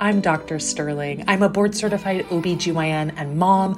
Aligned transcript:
I'm 0.00 0.20
Dr. 0.20 0.60
Sterling. 0.60 1.24
I'm 1.26 1.42
a 1.42 1.48
board 1.48 1.74
certified 1.74 2.24
OBGYN 2.26 3.14
and 3.16 3.36
mom. 3.36 3.76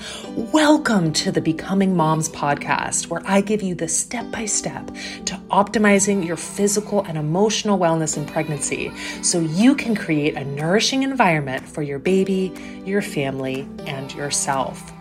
Welcome 0.52 1.14
to 1.14 1.32
the 1.32 1.40
Becoming 1.40 1.96
Moms 1.96 2.28
podcast, 2.28 3.06
where 3.06 3.22
I 3.24 3.40
give 3.40 3.62
you 3.62 3.74
the 3.74 3.88
step 3.88 4.30
by 4.30 4.44
step 4.44 4.88
to 5.24 5.40
optimizing 5.50 6.26
your 6.26 6.36
physical 6.36 7.02
and 7.04 7.16
emotional 7.16 7.78
wellness 7.78 8.18
in 8.18 8.26
pregnancy 8.26 8.92
so 9.22 9.40
you 9.40 9.74
can 9.74 9.96
create 9.96 10.34
a 10.34 10.44
nourishing 10.44 11.04
environment 11.04 11.66
for 11.66 11.80
your 11.80 11.98
baby, 11.98 12.52
your 12.84 13.00
family, 13.00 13.66
and 13.86 14.12
yourself. 14.12 14.92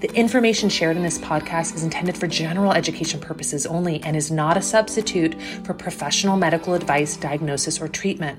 The 0.00 0.12
information 0.14 0.68
shared 0.68 0.96
in 0.96 1.02
this 1.02 1.18
podcast 1.18 1.74
is 1.74 1.82
intended 1.82 2.16
for 2.16 2.28
general 2.28 2.72
education 2.72 3.20
purposes 3.20 3.66
only 3.66 4.00
and 4.04 4.16
is 4.16 4.30
not 4.30 4.56
a 4.56 4.62
substitute 4.62 5.34
for 5.64 5.74
professional 5.74 6.36
medical 6.36 6.74
advice, 6.74 7.16
diagnosis, 7.16 7.80
or 7.80 7.88
treatment. 7.88 8.38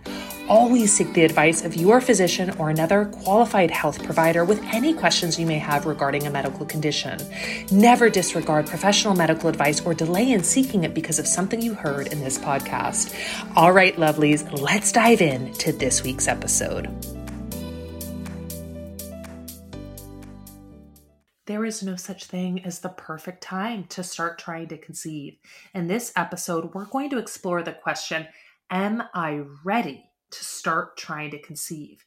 Always 0.49 0.91
seek 0.91 1.13
the 1.13 1.25
advice 1.25 1.63
of 1.63 1.75
your 1.75 2.01
physician 2.01 2.49
or 2.57 2.71
another 2.71 3.05
qualified 3.05 3.69
health 3.69 4.03
provider 4.03 4.43
with 4.43 4.59
any 4.73 4.95
questions 4.95 5.37
you 5.37 5.45
may 5.45 5.59
have 5.59 5.85
regarding 5.85 6.25
a 6.25 6.31
medical 6.31 6.65
condition. 6.65 7.19
Never 7.71 8.09
disregard 8.09 8.65
professional 8.65 9.13
medical 9.13 9.47
advice 9.47 9.79
or 9.81 9.93
delay 9.93 10.31
in 10.31 10.43
seeking 10.43 10.83
it 10.85 10.95
because 10.95 11.19
of 11.19 11.27
something 11.27 11.61
you 11.61 11.75
heard 11.75 12.07
in 12.07 12.21
this 12.21 12.39
podcast. 12.39 13.13
All 13.55 13.71
right, 13.71 13.95
lovelies, 13.95 14.59
let's 14.59 14.91
dive 14.91 15.21
in 15.21 15.53
to 15.53 15.71
this 15.71 16.01
week's 16.01 16.27
episode. 16.27 16.89
There 21.45 21.63
is 21.63 21.83
no 21.83 21.95
such 21.95 22.25
thing 22.25 22.65
as 22.65 22.79
the 22.79 22.89
perfect 22.89 23.43
time 23.43 23.83
to 23.89 24.01
start 24.01 24.39
trying 24.39 24.69
to 24.69 24.79
conceive. 24.79 25.37
In 25.75 25.85
this 25.85 26.11
episode, 26.15 26.73
we're 26.73 26.85
going 26.85 27.11
to 27.11 27.19
explore 27.19 27.61
the 27.61 27.73
question 27.73 28.25
Am 28.71 29.03
I 29.13 29.43
ready 29.63 30.08
to 30.31 30.43
start 30.43 30.97
trying 30.97 31.31
to 31.31 31.39
conceive? 31.39 32.05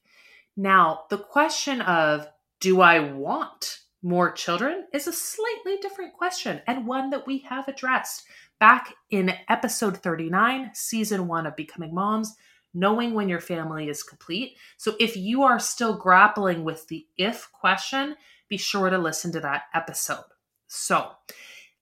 Now, 0.57 1.05
the 1.11 1.19
question 1.19 1.81
of 1.81 2.29
Do 2.61 2.81
I 2.81 3.01
want 3.01 3.81
more 4.03 4.33
children 4.33 4.87
is 4.93 5.07
a 5.07 5.13
slightly 5.13 5.77
different 5.81 6.15
question 6.15 6.61
and 6.67 6.87
one 6.87 7.11
that 7.11 7.27
we 7.27 7.39
have 7.39 7.69
addressed 7.69 8.25
back 8.59 8.95
in 9.11 9.35
episode 9.49 9.97
39, 9.97 10.71
season 10.75 11.27
one 11.29 11.47
of 11.47 11.57
Becoming 11.57 11.95
Moms 11.95 12.37
knowing 12.75 13.15
when 13.15 13.29
your 13.29 13.41
family 13.41 13.89
is 13.89 14.03
complete. 14.03 14.57
So 14.77 14.95
if 14.99 15.17
you 15.17 15.43
are 15.43 15.59
still 15.59 15.97
grappling 15.97 16.65
with 16.65 16.89
the 16.89 17.07
if 17.17 17.51
question, 17.53 18.17
be 18.49 18.57
sure 18.57 18.91
to 18.91 18.99
listen 18.99 19.33
to 19.33 19.41
that 19.41 19.65
episode. 19.75 20.25
So, 20.69 21.11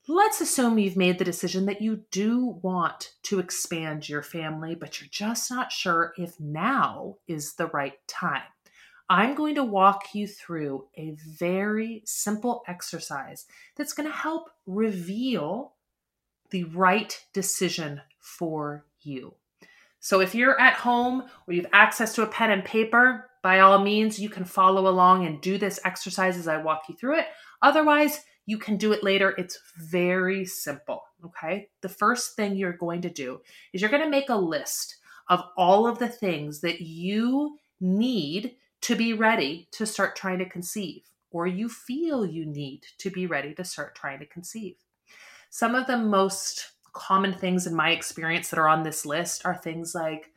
let's 0.09 0.41
assume 0.41 0.79
you've 0.79 0.97
made 0.97 1.19
the 1.19 1.25
decision 1.25 1.67
that 1.67 1.81
you 1.81 2.05
do 2.11 2.59
want 2.63 3.13
to 3.25 3.39
expand 3.39 4.09
your 4.09 4.23
family, 4.23 4.75
but 4.75 5.01
you're 5.01 5.09
just 5.11 5.51
not 5.51 5.73
sure 5.73 6.13
if 6.17 6.39
now 6.41 7.17
is 7.29 7.55
the 7.55 7.67
right 7.67 7.95
time. 8.07 8.43
I'm 9.09 9.35
going 9.35 9.57
to 9.57 9.65
walk 9.65 10.15
you 10.15 10.29
through 10.29 10.87
a 10.97 11.17
very 11.27 12.03
simple 12.07 12.63
exercise 12.69 13.47
that's 13.77 13.93
going 13.93 14.09
to 14.09 14.15
help 14.15 14.51
reveal 14.67 15.75
the 16.51 16.65
right 16.65 17.21
decision 17.33 18.01
for 18.21 18.87
you. 19.03 19.35
So, 19.99 20.21
if 20.21 20.35
you're 20.35 20.59
at 20.61 20.75
home 20.75 21.25
or 21.47 21.55
you 21.55 21.63
have 21.63 21.71
access 21.73 22.15
to 22.15 22.23
a 22.23 22.27
pen 22.27 22.51
and 22.51 22.65
paper, 22.65 23.31
by 23.43 23.61
all 23.61 23.79
means, 23.81 24.19
you 24.19 24.29
can 24.29 24.45
follow 24.45 24.89
along 24.89 25.27
and 25.27 25.41
do 25.41 25.59
this 25.59 25.81
exercise 25.85 26.37
as 26.37 26.47
I 26.47 26.59
walk 26.59 26.85
you 26.89 26.95
through 26.95 27.19
it. 27.19 27.27
Otherwise, 27.63 28.21
you 28.51 28.59
can 28.59 28.77
do 28.77 28.91
it 28.93 29.05
later. 29.05 29.33
It's 29.39 29.59
very 29.79 30.45
simple. 30.45 31.05
Okay. 31.25 31.69
The 31.83 31.89
first 31.89 32.35
thing 32.35 32.57
you're 32.57 32.73
going 32.73 33.01
to 33.03 33.11
do 33.11 33.41
is 33.73 33.81
you're 33.81 33.91
going 33.91 34.03
to 34.03 34.11
make 34.11 34.29
a 34.29 34.35
list 34.35 34.97
of 35.29 35.45
all 35.57 35.87
of 35.87 36.01
the 36.01 36.09
things 36.09 36.61
that 36.63 36.81
you 36.81 37.57
need 37.81 38.57
to 38.81 38.97
be 38.97 39.13
ready 39.13 39.69
to 39.71 39.87
start 39.87 40.17
trying 40.17 40.41
to 40.41 40.49
conceive, 40.49 41.03
or 41.31 41.47
you 41.47 41.69
feel 41.69 42.27
you 42.27 42.45
need 42.45 42.83
to 42.99 43.11
be 43.11 43.27
ready 43.27 43.55
to 43.55 43.63
start 43.63 43.95
trying 43.95 44.19
to 44.19 44.27
conceive. 44.27 44.75
Some 45.51 45.77
of 45.77 45.87
the 45.87 45.99
most 45.99 46.73
common 46.93 47.33
things 47.33 47.69
in 47.69 47.75
my 47.75 47.91
experience 47.91 48.51
that 48.51 48.59
are 48.59 48.69
on 48.69 48.83
this 48.83 49.07
list 49.07 49.47
are 49.47 49.55
things 49.55 49.95
like 49.95 50.30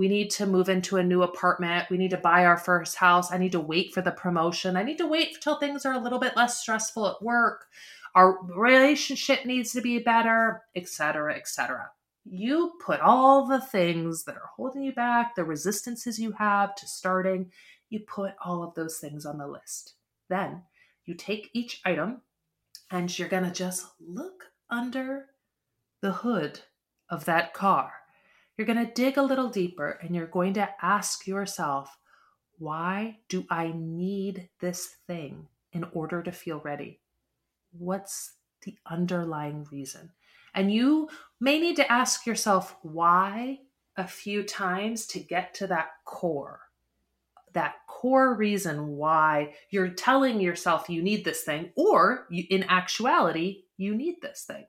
we 0.00 0.08
need 0.08 0.30
to 0.30 0.46
move 0.46 0.70
into 0.70 0.96
a 0.96 1.02
new 1.02 1.22
apartment. 1.22 1.90
We 1.90 1.98
need 1.98 2.12
to 2.12 2.16
buy 2.16 2.46
our 2.46 2.56
first 2.56 2.96
house. 2.96 3.30
I 3.30 3.36
need 3.36 3.52
to 3.52 3.60
wait 3.60 3.92
for 3.92 4.00
the 4.00 4.10
promotion. 4.10 4.74
I 4.74 4.82
need 4.82 4.96
to 4.96 5.06
wait 5.06 5.34
until 5.34 5.58
things 5.58 5.84
are 5.84 5.92
a 5.92 6.00
little 6.00 6.18
bit 6.18 6.38
less 6.38 6.58
stressful 6.58 7.06
at 7.06 7.22
work. 7.22 7.66
Our 8.14 8.38
relationship 8.42 9.44
needs 9.44 9.72
to 9.72 9.82
be 9.82 9.98
better, 9.98 10.62
etc., 10.74 11.36
etc. 11.36 11.90
You 12.24 12.78
put 12.82 13.00
all 13.00 13.46
the 13.46 13.60
things 13.60 14.24
that 14.24 14.36
are 14.36 14.48
holding 14.56 14.84
you 14.84 14.94
back, 14.94 15.34
the 15.34 15.44
resistances 15.44 16.18
you 16.18 16.32
have 16.32 16.74
to 16.76 16.88
starting, 16.88 17.52
you 17.90 18.00
put 18.00 18.32
all 18.42 18.62
of 18.62 18.74
those 18.74 18.96
things 18.96 19.26
on 19.26 19.36
the 19.36 19.46
list. 19.46 19.96
Then 20.30 20.62
you 21.04 21.12
take 21.12 21.50
each 21.52 21.82
item 21.84 22.22
and 22.90 23.18
you're 23.18 23.28
going 23.28 23.44
to 23.44 23.50
just 23.50 23.88
look 24.00 24.44
under 24.70 25.26
the 26.00 26.12
hood 26.12 26.60
of 27.10 27.26
that 27.26 27.52
car 27.52 27.99
you're 28.60 28.66
going 28.66 28.86
to 28.86 28.92
dig 28.92 29.16
a 29.16 29.22
little 29.22 29.48
deeper 29.48 29.98
and 30.02 30.14
you're 30.14 30.26
going 30.26 30.52
to 30.52 30.68
ask 30.82 31.26
yourself, 31.26 31.96
why 32.58 33.16
do 33.30 33.46
I 33.48 33.72
need 33.74 34.50
this 34.60 34.96
thing 35.06 35.46
in 35.72 35.86
order 35.94 36.22
to 36.22 36.30
feel 36.30 36.60
ready? 36.60 37.00
What's 37.72 38.34
the 38.60 38.76
underlying 38.84 39.66
reason? 39.72 40.10
And 40.54 40.70
you 40.70 41.08
may 41.40 41.58
need 41.58 41.76
to 41.76 41.90
ask 41.90 42.26
yourself 42.26 42.76
why 42.82 43.60
a 43.96 44.06
few 44.06 44.42
times 44.42 45.06
to 45.06 45.20
get 45.20 45.54
to 45.54 45.66
that 45.68 45.92
core, 46.04 46.60
that 47.54 47.76
core 47.86 48.34
reason 48.34 48.88
why 48.88 49.54
you're 49.70 49.88
telling 49.88 50.38
yourself 50.38 50.90
you 50.90 51.00
need 51.00 51.24
this 51.24 51.44
thing, 51.44 51.70
or 51.76 52.26
you, 52.28 52.44
in 52.50 52.64
actuality, 52.64 53.62
you 53.78 53.94
need 53.94 54.16
this 54.20 54.44
thing. 54.46 54.66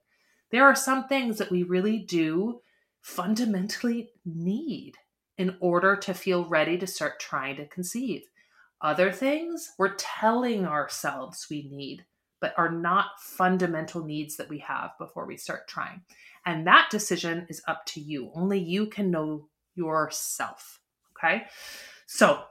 There 0.49 0.63
are 0.63 0.75
some 0.75 1.09
things 1.09 1.39
that 1.39 1.51
we 1.51 1.63
really 1.63 1.99
do 1.99 2.61
fundamentally 3.01 4.11
need 4.25 4.95
in 5.37 5.55
order 5.59 5.95
to 5.95 6.13
feel 6.13 6.45
ready 6.45 6.77
to 6.77 6.87
start 6.87 7.19
trying 7.19 7.55
to 7.57 7.65
conceive. 7.65 8.21
Other 8.81 9.11
things 9.11 9.71
we're 9.77 9.95
telling 9.95 10.65
ourselves 10.65 11.47
we 11.49 11.67
need, 11.71 12.05
but 12.39 12.53
are 12.57 12.71
not 12.71 13.19
fundamental 13.19 14.03
needs 14.03 14.37
that 14.37 14.49
we 14.49 14.59
have 14.59 14.91
before 14.99 15.25
we 15.25 15.37
start 15.37 15.67
trying. 15.67 16.01
And 16.45 16.65
that 16.67 16.89
decision 16.89 17.45
is 17.49 17.61
up 17.67 17.85
to 17.87 17.99
you. 17.99 18.31
Only 18.33 18.59
you 18.59 18.87
can 18.87 19.11
know 19.11 19.47
yourself. 19.75 20.79
Okay. 21.17 21.43
So, 22.07 22.43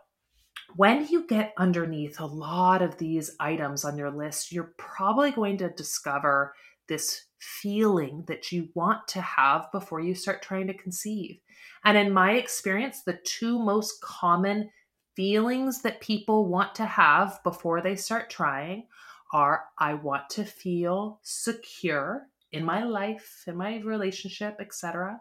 when 0.76 1.06
you 1.08 1.26
get 1.26 1.52
underneath 1.58 2.20
a 2.20 2.26
lot 2.26 2.80
of 2.80 2.96
these 2.96 3.34
items 3.40 3.84
on 3.84 3.98
your 3.98 4.12
list, 4.12 4.52
you're 4.52 4.74
probably 4.78 5.32
going 5.32 5.58
to 5.58 5.70
discover 5.70 6.54
this 6.88 7.24
feeling 7.40 8.24
that 8.28 8.52
you 8.52 8.68
want 8.74 9.08
to 9.08 9.20
have 9.20 9.72
before 9.72 10.00
you 10.00 10.14
start 10.14 10.42
trying 10.42 10.66
to 10.66 10.74
conceive. 10.74 11.40
And 11.84 11.96
in 11.96 12.12
my 12.12 12.32
experience, 12.32 13.02
the 13.02 13.18
two 13.24 13.58
most 13.58 14.00
common 14.02 14.70
feelings 15.16 15.82
that 15.82 16.00
people 16.00 16.46
want 16.46 16.74
to 16.74 16.84
have 16.84 17.40
before 17.42 17.80
they 17.80 17.96
start 17.96 18.30
trying 18.30 18.86
are 19.32 19.64
I 19.78 19.94
want 19.94 20.28
to 20.30 20.44
feel 20.44 21.20
secure 21.22 22.26
in 22.52 22.64
my 22.64 22.84
life, 22.84 23.44
in 23.46 23.56
my 23.56 23.78
relationship, 23.80 24.56
etc. 24.60 25.20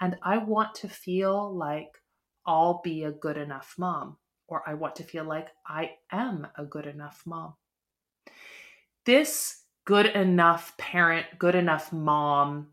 And 0.00 0.16
I 0.22 0.38
want 0.38 0.74
to 0.76 0.88
feel 0.88 1.54
like 1.54 1.90
I'll 2.46 2.80
be 2.82 3.04
a 3.04 3.12
good 3.12 3.36
enough 3.36 3.74
mom, 3.78 4.16
or 4.48 4.62
I 4.66 4.74
want 4.74 4.96
to 4.96 5.04
feel 5.04 5.24
like 5.24 5.48
I 5.66 5.92
am 6.10 6.46
a 6.58 6.64
good 6.64 6.86
enough 6.86 7.22
mom. 7.24 7.54
This 9.04 9.63
good 9.84 10.06
enough 10.06 10.76
parent, 10.76 11.26
good 11.38 11.54
enough 11.54 11.92
mom 11.92 12.68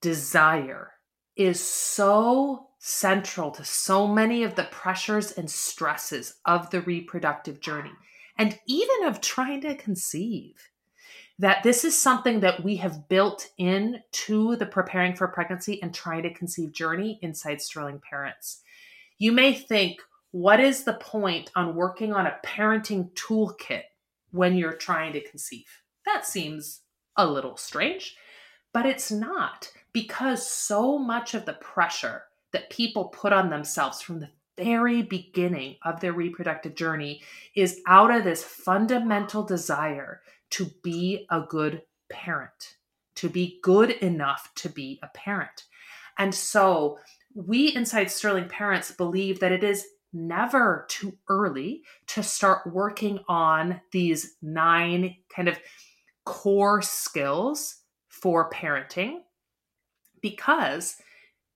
desire 0.00 0.92
is 1.36 1.60
so 1.60 2.68
central 2.78 3.50
to 3.50 3.64
so 3.64 4.06
many 4.06 4.42
of 4.42 4.54
the 4.54 4.64
pressures 4.64 5.32
and 5.32 5.50
stresses 5.50 6.34
of 6.46 6.70
the 6.70 6.80
reproductive 6.80 7.60
journey 7.60 7.92
and 8.38 8.58
even 8.66 9.04
of 9.04 9.20
trying 9.20 9.60
to 9.60 9.74
conceive 9.74 10.70
that 11.38 11.62
this 11.62 11.84
is 11.84 11.98
something 11.98 12.40
that 12.40 12.62
we 12.62 12.76
have 12.76 13.08
built 13.08 13.48
in 13.58 14.00
to 14.12 14.56
the 14.56 14.66
preparing 14.66 15.14
for 15.14 15.28
pregnancy 15.28 15.82
and 15.82 15.94
trying 15.94 16.22
to 16.22 16.32
conceive 16.32 16.72
journey 16.72 17.18
inside 17.22 17.60
sterling 17.60 18.00
parents. 18.08 18.60
You 19.18 19.32
may 19.32 19.54
think 19.54 20.00
what 20.32 20.60
is 20.60 20.84
the 20.84 20.94
point 20.94 21.50
on 21.56 21.74
working 21.74 22.12
on 22.12 22.26
a 22.26 22.36
parenting 22.44 23.10
toolkit 23.12 23.82
when 24.30 24.56
you're 24.56 24.74
trying 24.74 25.12
to 25.14 25.28
conceive 25.28 25.66
that 26.06 26.26
seems 26.26 26.80
a 27.16 27.26
little 27.26 27.56
strange, 27.56 28.16
but 28.72 28.86
it's 28.86 29.10
not 29.10 29.70
because 29.92 30.46
so 30.46 30.98
much 30.98 31.34
of 31.34 31.44
the 31.44 31.54
pressure 31.54 32.24
that 32.52 32.70
people 32.70 33.06
put 33.06 33.32
on 33.32 33.50
themselves 33.50 34.00
from 34.00 34.20
the 34.20 34.30
very 34.56 35.02
beginning 35.02 35.76
of 35.84 36.00
their 36.00 36.12
reproductive 36.12 36.74
journey 36.74 37.22
is 37.54 37.80
out 37.86 38.10
of 38.10 38.24
this 38.24 38.44
fundamental 38.44 39.42
desire 39.42 40.20
to 40.50 40.66
be 40.82 41.26
a 41.30 41.40
good 41.40 41.82
parent, 42.10 42.76
to 43.14 43.28
be 43.28 43.58
good 43.62 43.90
enough 43.90 44.50
to 44.56 44.68
be 44.68 44.98
a 45.02 45.08
parent. 45.08 45.64
And 46.18 46.34
so 46.34 46.98
we 47.34 47.74
inside 47.74 48.10
Sterling 48.10 48.48
Parents 48.48 48.90
believe 48.90 49.40
that 49.40 49.52
it 49.52 49.64
is 49.64 49.86
never 50.12 50.86
too 50.88 51.16
early 51.28 51.82
to 52.08 52.22
start 52.22 52.66
working 52.66 53.20
on 53.28 53.80
these 53.92 54.36
nine 54.42 55.16
kind 55.34 55.48
of 55.48 55.58
core 56.30 56.80
skills 56.80 57.78
for 58.08 58.48
parenting 58.48 59.22
because 60.22 60.96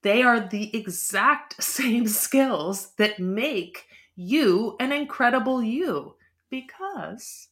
they 0.03 0.21
are 0.23 0.41
the 0.41 0.77
exact 0.77 1.63
same 1.63 2.09
skills 2.09 2.91
that 2.99 3.21
make 3.21 3.87
you 4.17 4.77
an 4.81 4.91
incredible 4.91 5.63
you. 5.63 6.17
Because, 6.51 7.49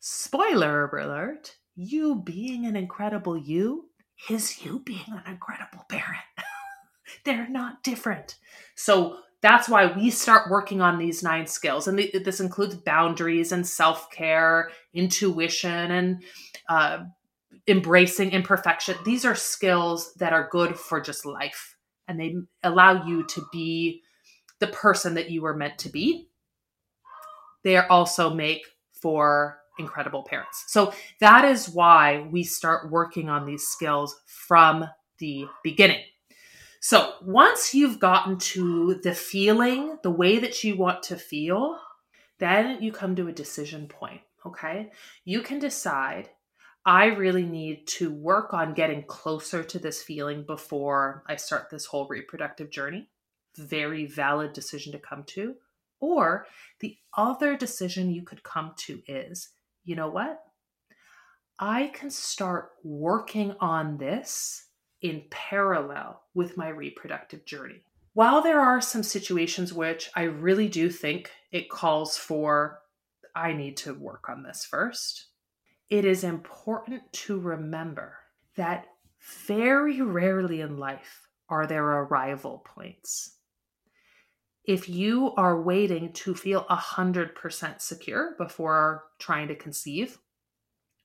spoiler 0.00 0.86
alert, 0.86 1.56
you 1.74 2.14
being 2.14 2.66
an 2.66 2.76
incredible 2.76 3.36
you 3.36 3.88
is 4.28 4.64
you 4.64 4.80
being 4.84 5.08
an 5.08 5.22
incredible 5.26 5.84
parent. 5.88 6.24
They're 7.24 7.48
not 7.48 7.82
different. 7.82 8.36
So 8.74 9.18
that's 9.40 9.68
why 9.68 9.86
we 9.86 10.10
start 10.10 10.50
working 10.50 10.80
on 10.80 10.98
these 10.98 11.22
nine 11.22 11.46
skills. 11.46 11.86
And 11.86 11.98
this 11.98 12.40
includes 12.40 12.74
boundaries 12.74 13.52
and 13.52 13.66
self 13.66 14.10
care, 14.10 14.70
intuition, 14.92 15.90
and 15.90 16.22
uh, 16.68 17.04
embracing 17.66 18.32
imperfection. 18.32 18.96
These 19.04 19.24
are 19.24 19.34
skills 19.34 20.12
that 20.14 20.32
are 20.32 20.48
good 20.50 20.76
for 20.76 21.00
just 21.00 21.24
life 21.24 21.76
and 22.08 22.18
they 22.18 22.34
allow 22.62 23.06
you 23.06 23.24
to 23.26 23.46
be 23.52 24.02
the 24.58 24.66
person 24.68 25.14
that 25.14 25.30
you 25.30 25.42
were 25.42 25.54
meant 25.54 25.78
to 25.78 25.90
be. 25.90 26.28
They 27.62 27.76
also 27.76 28.32
make 28.32 28.66
for 28.92 29.58
incredible 29.78 30.24
parents. 30.24 30.64
So 30.68 30.92
that 31.20 31.44
is 31.44 31.68
why 31.68 32.26
we 32.32 32.42
start 32.42 32.90
working 32.90 33.28
on 33.28 33.46
these 33.46 33.68
skills 33.68 34.18
from 34.26 34.86
the 35.18 35.46
beginning. 35.62 36.02
So 36.80 37.14
once 37.22 37.74
you've 37.74 37.98
gotten 37.98 38.38
to 38.38 38.94
the 39.02 39.14
feeling, 39.14 39.98
the 40.02 40.10
way 40.10 40.38
that 40.38 40.62
you 40.62 40.76
want 40.76 41.02
to 41.04 41.16
feel, 41.16 41.78
then 42.38 42.82
you 42.82 42.92
come 42.92 43.16
to 43.16 43.28
a 43.28 43.32
decision 43.32 43.88
point. 43.88 44.20
Okay. 44.46 44.90
You 45.24 45.42
can 45.42 45.58
decide, 45.58 46.30
I 46.86 47.06
really 47.06 47.44
need 47.44 47.86
to 47.88 48.10
work 48.10 48.54
on 48.54 48.74
getting 48.74 49.02
closer 49.02 49.64
to 49.64 49.78
this 49.78 50.02
feeling 50.02 50.44
before 50.44 51.24
I 51.26 51.36
start 51.36 51.68
this 51.70 51.86
whole 51.86 52.06
reproductive 52.08 52.70
journey. 52.70 53.08
Very 53.56 54.06
valid 54.06 54.52
decision 54.52 54.92
to 54.92 54.98
come 54.98 55.24
to. 55.24 55.56
Or 56.00 56.46
the 56.78 56.96
other 57.16 57.56
decision 57.56 58.12
you 58.12 58.22
could 58.22 58.44
come 58.44 58.72
to 58.86 59.02
is, 59.08 59.48
you 59.84 59.96
know 59.96 60.08
what? 60.08 60.40
I 61.58 61.88
can 61.88 62.10
start 62.10 62.70
working 62.84 63.56
on 63.58 63.98
this 63.98 64.67
in 65.02 65.22
parallel 65.30 66.22
with 66.34 66.56
my 66.56 66.68
reproductive 66.68 67.44
journey. 67.44 67.82
While 68.14 68.42
there 68.42 68.60
are 68.60 68.80
some 68.80 69.02
situations 69.02 69.72
which 69.72 70.10
I 70.16 70.22
really 70.24 70.68
do 70.68 70.90
think 70.90 71.30
it 71.52 71.70
calls 71.70 72.16
for, 72.16 72.80
I 73.34 73.52
need 73.52 73.76
to 73.78 73.94
work 73.94 74.28
on 74.28 74.42
this 74.42 74.64
first, 74.64 75.26
it 75.88 76.04
is 76.04 76.24
important 76.24 77.02
to 77.12 77.38
remember 77.38 78.18
that 78.56 78.86
very 79.46 80.00
rarely 80.00 80.60
in 80.60 80.78
life 80.78 81.28
are 81.48 81.66
there 81.66 81.84
arrival 81.84 82.64
points. 82.66 83.36
If 84.64 84.88
you 84.88 85.32
are 85.36 85.62
waiting 85.62 86.12
to 86.12 86.34
feel 86.34 86.64
100% 86.64 87.80
secure 87.80 88.34
before 88.36 89.04
trying 89.18 89.48
to 89.48 89.54
conceive, 89.54 90.18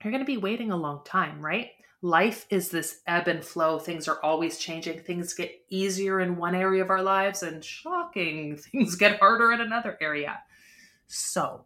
you're 0.03 0.11
going 0.11 0.23
to 0.23 0.25
be 0.25 0.37
waiting 0.37 0.71
a 0.71 0.77
long 0.77 1.01
time, 1.05 1.39
right? 1.39 1.69
Life 2.03 2.45
is 2.49 2.69
this 2.69 2.99
ebb 3.07 3.29
and 3.29 3.43
flow. 3.43 3.79
Things 3.79 4.09
are 4.09 4.19
always 4.21 4.57
changing. 4.57 4.99
Things 4.99 5.33
get 5.33 5.63
easier 5.69 6.19
in 6.19 6.35
one 6.35 6.53
area 6.53 6.83
of 6.83 6.89
our 6.89 7.01
lives, 7.01 7.41
and 7.41 7.63
shocking, 7.63 8.57
things 8.71 8.95
get 8.95 9.19
harder 9.19 9.51
in 9.53 9.61
another 9.61 9.97
area. 9.99 10.39
So, 11.07 11.65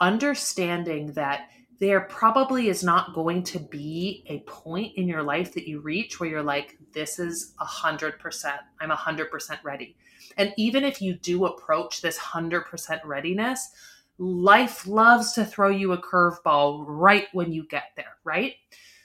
understanding 0.00 1.12
that 1.12 1.50
there 1.80 2.00
probably 2.00 2.68
is 2.68 2.82
not 2.82 3.14
going 3.14 3.42
to 3.42 3.58
be 3.58 4.24
a 4.28 4.38
point 4.40 4.96
in 4.96 5.06
your 5.06 5.22
life 5.22 5.52
that 5.54 5.68
you 5.68 5.80
reach 5.80 6.18
where 6.18 6.30
you're 6.30 6.42
like, 6.42 6.78
this 6.92 7.18
is 7.18 7.52
a 7.60 7.64
hundred 7.64 8.18
percent. 8.18 8.60
I'm 8.80 8.90
a 8.90 8.96
hundred 8.96 9.30
percent 9.30 9.60
ready. 9.62 9.96
And 10.38 10.54
even 10.56 10.82
if 10.82 11.02
you 11.02 11.14
do 11.14 11.44
approach 11.44 12.00
this 12.00 12.16
hundred 12.16 12.62
percent 12.62 13.04
readiness, 13.04 13.70
life 14.16 14.86
loves 14.86 15.32
to 15.32 15.44
throw 15.44 15.68
you 15.68 15.92
a 15.92 16.00
curveball 16.00 16.84
right 16.86 17.26
when 17.32 17.52
you 17.52 17.66
get 17.66 17.90
there, 17.96 18.16
right? 18.22 18.54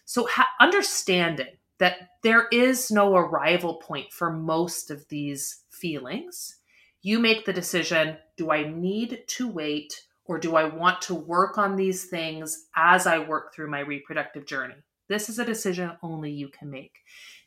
So, 0.10 0.26
ha- 0.26 0.50
understanding 0.60 1.60
that 1.78 2.10
there 2.24 2.48
is 2.52 2.90
no 2.90 3.16
arrival 3.16 3.76
point 3.76 4.12
for 4.12 4.34
most 4.34 4.90
of 4.90 5.08
these 5.08 5.66
feelings, 5.70 6.56
you 7.04 7.20
make 7.20 7.46
the 7.46 7.54
decision 7.54 8.18
do 8.36 8.50
I 8.50 8.68
need 8.68 9.22
to 9.28 9.48
wait 9.48 10.02
or 10.26 10.40
do 10.40 10.56
I 10.56 10.64
want 10.64 11.00
to 11.04 11.14
work 11.14 11.60
on 11.60 11.76
these 11.76 12.06
things 12.06 12.70
as 12.76 13.06
I 13.06 13.20
work 13.20 13.54
through 13.54 13.70
my 13.70 13.82
reproductive 13.82 14.48
journey? 14.48 14.74
This 15.10 15.30
is 15.30 15.38
a 15.38 15.46
decision 15.46 15.92
only 16.02 16.32
you 16.32 16.48
can 16.48 16.72
make. 16.72 16.98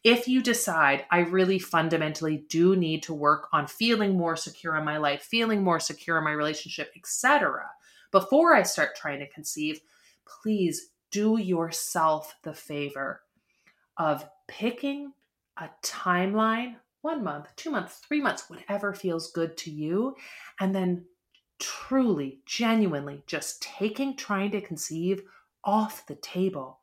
If 0.05 0.29
you 0.29 0.41
decide 0.41 1.05
I 1.11 1.23
really 1.23 1.59
fundamentally 1.59 2.45
do 2.49 2.77
need 2.77 3.03
to 3.03 3.13
work 3.13 3.49
on 3.53 3.67
feeling 3.67 4.17
more 4.17 4.37
secure 4.37 4.77
in 4.77 4.85
my 4.85 4.99
life, 4.99 5.23
feeling 5.23 5.65
more 5.65 5.81
secure 5.81 6.17
in 6.17 6.23
my 6.23 6.31
relationship, 6.31 6.93
etc., 6.95 7.65
before 8.13 8.55
I 8.55 8.63
start 8.63 8.95
trying 8.95 9.19
to 9.19 9.29
conceive, 9.29 9.81
please 10.25 10.92
do 11.13 11.39
yourself 11.39 12.35
the 12.43 12.55
favor 12.55 13.21
of 13.97 14.29
picking 14.49 15.13
a 15.59 15.69
timeline 15.83 16.75
one 17.03 17.23
month, 17.23 17.49
two 17.57 17.71
months, 17.71 17.99
three 17.99 18.21
months, 18.21 18.49
whatever 18.49 18.93
feels 18.95 19.31
good 19.33 19.57
to 19.59 19.71
you. 19.71 20.17
And 20.59 20.75
then 20.75 21.05
truly, 21.61 22.41
genuinely 22.47 23.23
just 23.27 23.63
taking 23.63 24.17
trying 24.17 24.51
to 24.53 24.61
conceive 24.61 25.23
off 25.65 26.07
the 26.07 26.17
table. 26.17 26.81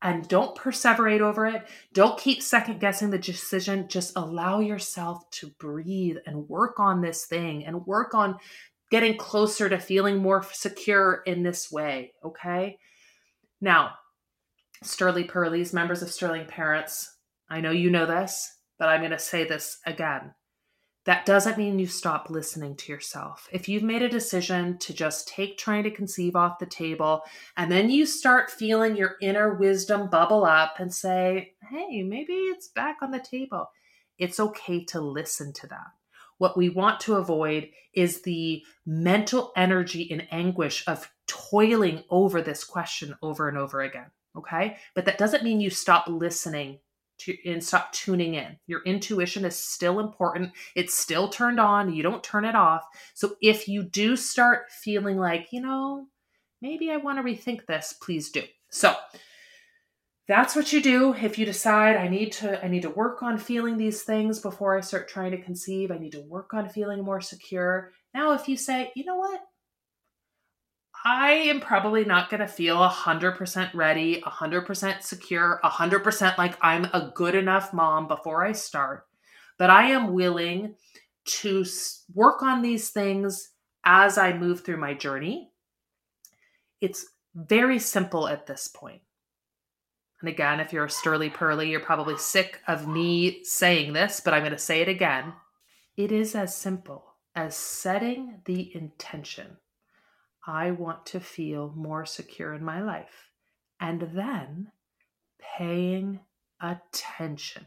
And 0.00 0.28
don't 0.28 0.56
perseverate 0.56 1.20
over 1.20 1.44
it. 1.46 1.66
Don't 1.92 2.18
keep 2.18 2.40
second 2.40 2.78
guessing 2.80 3.10
the 3.10 3.18
decision. 3.18 3.88
Just 3.88 4.16
allow 4.16 4.60
yourself 4.60 5.28
to 5.32 5.48
breathe 5.58 6.18
and 6.24 6.48
work 6.48 6.78
on 6.78 7.00
this 7.00 7.26
thing 7.26 7.64
and 7.66 7.84
work 7.84 8.14
on 8.14 8.38
getting 8.92 9.16
closer 9.16 9.68
to 9.68 9.78
feeling 9.78 10.18
more 10.18 10.44
secure 10.52 11.22
in 11.26 11.42
this 11.42 11.70
way. 11.70 12.12
Okay. 12.24 12.78
Now, 13.60 13.92
Sterling 14.82 15.26
Pearlies, 15.26 15.72
members 15.72 16.02
of 16.02 16.10
Sterling 16.10 16.46
Parents, 16.46 17.16
I 17.50 17.60
know 17.60 17.70
you 17.70 17.90
know 17.90 18.06
this, 18.06 18.54
but 18.78 18.88
I'm 18.88 19.00
going 19.00 19.10
to 19.10 19.18
say 19.18 19.44
this 19.44 19.78
again. 19.86 20.34
That 21.04 21.24
doesn't 21.24 21.56
mean 21.56 21.78
you 21.78 21.86
stop 21.86 22.28
listening 22.28 22.76
to 22.76 22.92
yourself. 22.92 23.48
If 23.50 23.68
you've 23.68 23.82
made 23.82 24.02
a 24.02 24.10
decision 24.10 24.76
to 24.78 24.92
just 24.92 25.26
take 25.26 25.56
trying 25.56 25.84
to 25.84 25.90
conceive 25.90 26.36
off 26.36 26.58
the 26.58 26.66
table, 26.66 27.22
and 27.56 27.72
then 27.72 27.88
you 27.88 28.04
start 28.04 28.50
feeling 28.50 28.94
your 28.94 29.16
inner 29.22 29.54
wisdom 29.54 30.10
bubble 30.10 30.44
up 30.44 30.74
and 30.78 30.92
say, 30.92 31.54
hey, 31.70 32.02
maybe 32.02 32.34
it's 32.34 32.68
back 32.68 32.98
on 33.00 33.10
the 33.10 33.20
table, 33.20 33.70
it's 34.18 34.38
okay 34.38 34.84
to 34.84 35.00
listen 35.00 35.52
to 35.54 35.66
that. 35.68 35.86
What 36.38 36.56
we 36.56 36.68
want 36.68 37.00
to 37.00 37.16
avoid 37.16 37.70
is 37.92 38.22
the 38.22 38.64
mental 38.86 39.52
energy 39.56 40.10
and 40.10 40.26
anguish 40.30 40.84
of 40.86 41.10
toiling 41.26 42.04
over 42.10 42.40
this 42.40 42.64
question 42.64 43.16
over 43.22 43.48
and 43.48 43.58
over 43.58 43.82
again. 43.82 44.10
Okay. 44.36 44.76
But 44.94 45.04
that 45.04 45.18
doesn't 45.18 45.44
mean 45.44 45.60
you 45.60 45.70
stop 45.70 46.06
listening 46.08 46.78
to, 47.18 47.36
and 47.44 47.62
stop 47.62 47.92
tuning 47.92 48.34
in. 48.34 48.56
Your 48.66 48.82
intuition 48.84 49.44
is 49.44 49.56
still 49.56 49.98
important. 50.00 50.52
It's 50.74 50.94
still 50.94 51.28
turned 51.28 51.58
on. 51.58 51.92
You 51.92 52.02
don't 52.02 52.22
turn 52.22 52.44
it 52.44 52.54
off. 52.54 52.86
So 53.14 53.36
if 53.42 53.68
you 53.68 53.82
do 53.82 54.16
start 54.16 54.70
feeling 54.70 55.18
like, 55.18 55.48
you 55.52 55.60
know, 55.60 56.06
maybe 56.62 56.90
I 56.90 56.96
want 56.96 57.18
to 57.18 57.22
rethink 57.24 57.66
this, 57.66 57.94
please 58.00 58.30
do. 58.30 58.42
So 58.70 58.94
that's 60.28 60.54
what 60.54 60.72
you 60.72 60.82
do 60.82 61.14
if 61.14 61.38
you 61.38 61.46
decide 61.46 61.96
I 61.96 62.06
need 62.06 62.32
to 62.32 62.62
I 62.62 62.68
need 62.68 62.82
to 62.82 62.90
work 62.90 63.22
on 63.22 63.38
feeling 63.38 63.78
these 63.78 64.02
things 64.02 64.38
before 64.38 64.76
I 64.76 64.82
start 64.82 65.08
trying 65.08 65.30
to 65.32 65.42
conceive. 65.42 65.90
I 65.90 65.98
need 65.98 66.12
to 66.12 66.20
work 66.20 66.52
on 66.52 66.68
feeling 66.68 67.02
more 67.02 67.20
secure. 67.20 67.92
Now 68.14 68.32
if 68.32 68.48
you 68.48 68.56
say, 68.56 68.92
"You 68.94 69.04
know 69.04 69.16
what? 69.16 69.40
I 71.04 71.30
am 71.30 71.60
probably 71.60 72.04
not 72.04 72.28
going 72.28 72.40
to 72.40 72.48
feel 72.48 72.76
100% 72.78 73.72
ready, 73.74 74.20
100% 74.20 75.02
secure, 75.02 75.60
100% 75.62 76.38
like 76.38 76.58
I'm 76.60 76.84
a 76.86 77.12
good 77.14 77.34
enough 77.34 77.72
mom 77.72 78.08
before 78.08 78.44
I 78.44 78.52
start. 78.52 79.06
But 79.58 79.70
I 79.70 79.90
am 79.90 80.12
willing 80.12 80.74
to 81.24 81.64
work 82.12 82.42
on 82.42 82.62
these 82.62 82.90
things 82.90 83.50
as 83.84 84.18
I 84.18 84.32
move 84.32 84.64
through 84.64 84.78
my 84.78 84.94
journey. 84.94 85.50
It's 86.80 87.06
very 87.34 87.78
simple 87.78 88.28
at 88.28 88.46
this 88.46 88.68
point. 88.68 89.02
And 90.20 90.28
again, 90.28 90.60
if 90.60 90.72
you're 90.72 90.86
a 90.86 90.90
Sterly 90.90 91.30
Pearly, 91.30 91.70
you're 91.70 91.80
probably 91.80 92.16
sick 92.18 92.60
of 92.66 92.88
me 92.88 93.44
saying 93.44 93.92
this, 93.92 94.20
but 94.20 94.34
I'm 94.34 94.42
going 94.42 94.52
to 94.52 94.58
say 94.58 94.80
it 94.80 94.88
again. 94.88 95.32
It 95.96 96.12
is 96.12 96.34
as 96.34 96.56
simple 96.56 97.14
as 97.34 97.56
setting 97.56 98.40
the 98.44 98.74
intention 98.74 99.58
I 100.46 100.70
want 100.72 101.06
to 101.06 101.20
feel 101.20 101.72
more 101.76 102.06
secure 102.06 102.54
in 102.54 102.64
my 102.64 102.82
life. 102.82 103.30
And 103.80 104.10
then 104.14 104.72
paying 105.38 106.20
attention. 106.60 107.66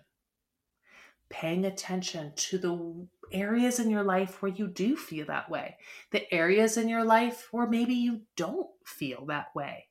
paying 1.31 1.65
attention 1.65 2.34
to 2.36 2.58
the 2.58 3.08
areas 3.31 3.79
in 3.79 3.89
your 3.89 4.03
life 4.03 4.41
where 4.41 4.51
you 4.51 4.67
do 4.67 4.96
feel 4.98 5.25
that 5.25 5.50
way, 5.50 5.77
the 6.12 6.31
areas 6.34 6.77
in 6.77 6.89
your 6.89 7.03
life 7.05 7.48
where 7.51 7.67
maybe 7.67 7.93
you 7.93 8.22
don't 8.36 8.70
feel 8.86 9.25
that 9.25 9.48
way. 9.55 9.88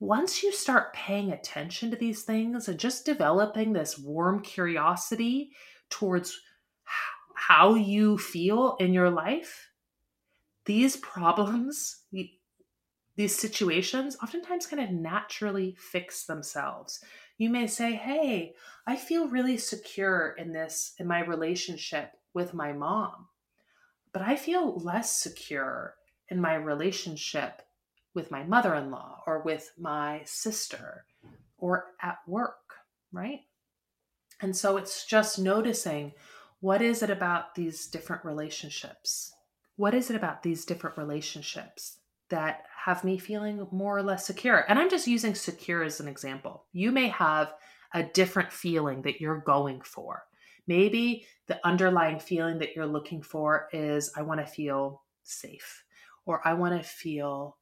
Once 0.00 0.44
you 0.44 0.52
start 0.52 0.94
paying 0.94 1.32
attention 1.32 1.90
to 1.90 1.96
these 1.96 2.22
things 2.22 2.68
and 2.68 2.78
just 2.78 3.04
developing 3.04 3.72
this 3.72 3.98
warm 3.98 4.40
curiosity 4.40 5.50
towards 5.90 6.40
how 7.34 7.74
you 7.74 8.16
feel 8.16 8.76
in 8.78 8.92
your 8.92 9.10
life, 9.10 9.70
these 10.66 10.96
problems, 10.98 12.04
these 13.16 13.36
situations 13.36 14.16
oftentimes 14.22 14.66
kind 14.66 14.82
of 14.82 14.90
naturally 14.90 15.74
fix 15.78 16.26
themselves. 16.26 17.02
You 17.36 17.50
may 17.50 17.66
say, 17.66 17.94
Hey, 17.94 18.54
I 18.86 18.94
feel 18.94 19.28
really 19.28 19.56
secure 19.56 20.36
in 20.38 20.52
this, 20.52 20.94
in 20.98 21.08
my 21.08 21.20
relationship 21.20 22.12
with 22.34 22.54
my 22.54 22.72
mom, 22.72 23.26
but 24.12 24.22
I 24.22 24.36
feel 24.36 24.78
less 24.78 25.18
secure 25.18 25.94
in 26.28 26.40
my 26.40 26.54
relationship 26.54 27.62
with 28.14 28.30
my 28.30 28.42
mother 28.44 28.74
in 28.74 28.90
law 28.90 29.22
or 29.26 29.42
with 29.42 29.72
my 29.78 30.22
sister 30.24 31.04
or 31.58 31.86
at 32.02 32.18
work, 32.26 32.74
right? 33.12 33.40
And 34.40 34.56
so 34.56 34.76
it's 34.76 35.06
just 35.06 35.38
noticing 35.38 36.12
what 36.60 36.82
is 36.82 37.02
it 37.02 37.10
about 37.10 37.54
these 37.54 37.86
different 37.86 38.24
relationships? 38.24 39.32
What 39.76 39.94
is 39.94 40.10
it 40.10 40.16
about 40.16 40.42
these 40.42 40.64
different 40.64 40.96
relationships 40.96 41.98
that 42.30 42.64
have 42.88 43.04
me 43.04 43.18
feeling 43.18 43.66
more 43.70 43.98
or 43.98 44.02
less 44.02 44.24
secure. 44.24 44.64
And 44.66 44.78
I'm 44.78 44.88
just 44.88 45.06
using 45.06 45.34
secure 45.34 45.82
as 45.82 46.00
an 46.00 46.08
example. 46.08 46.64
You 46.72 46.90
may 46.90 47.08
have 47.08 47.52
a 47.92 48.02
different 48.02 48.50
feeling 48.50 49.02
that 49.02 49.20
you're 49.20 49.40
going 49.40 49.82
for. 49.82 50.24
Maybe 50.66 51.26
the 51.48 51.60
underlying 51.66 52.18
feeling 52.18 52.58
that 52.60 52.74
you're 52.74 52.86
looking 52.86 53.22
for 53.22 53.68
is 53.74 54.10
I 54.16 54.22
want 54.22 54.40
to 54.40 54.46
feel 54.46 55.02
safe 55.22 55.84
or 56.24 56.40
I 56.48 56.54
want 56.54 56.80
to 56.80 56.88
feel 56.88 57.57